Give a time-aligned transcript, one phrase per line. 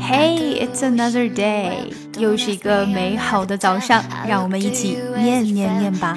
[0.00, 6.16] Hey, it's another day，又是一个美好的早上，让我们一起念念念吧。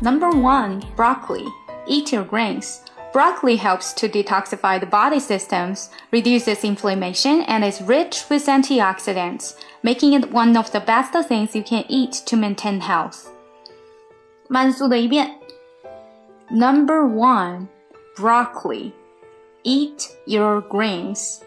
[0.00, 1.44] Number one, broccoli.
[1.88, 2.80] Eat your greens.
[3.12, 10.12] Broccoli helps to detoxify the body systems, reduces inflammation, and is rich with antioxidants, making
[10.12, 13.26] it one of the best things you can eat to maintain health.
[14.48, 15.38] 慢速的一遍。
[16.50, 17.68] Number one,
[18.16, 18.94] broccoli.
[19.64, 21.44] Eat your greens.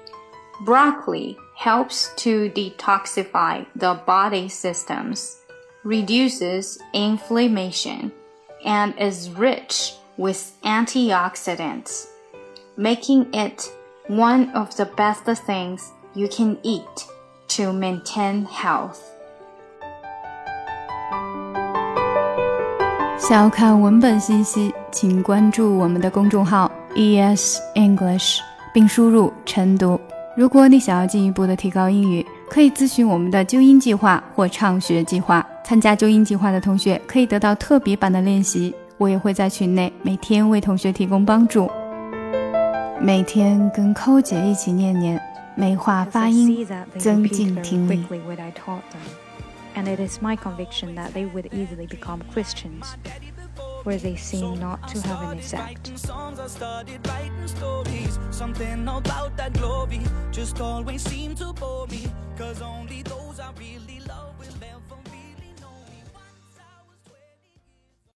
[0.64, 5.40] Broccoli helps to detoxify the body systems,
[5.84, 8.12] reduces inflammation,
[8.64, 12.08] and is rich with antioxidants,
[12.78, 13.72] making it
[14.08, 17.08] one of the best things you can eat
[17.48, 19.02] to maintain health.
[23.18, 28.39] 想要看文本信息， 请关注我们的公众号 ES English，
[28.73, 30.01] 并输入晨读。
[30.35, 35.47] 如果你想要进一步的提高英语，可以咨询我们的纠音计划或畅学计划。
[35.63, 38.75] 参加纠音计划的同学可以得到特别版的练习。
[38.97, 41.71] 我也会在群内每天为同学提供帮助，
[42.99, 45.21] 每天跟寇姐一起念念，
[45.55, 48.03] 美化发音，增进听力。
[49.77, 52.95] And it is my conviction that they would easily become Christians,
[53.87, 55.93] where they seem not to have an effect.
[58.31, 60.01] Something about that glory
[60.33, 62.07] just always seemed to bore me,
[62.37, 64.01] cause only those I really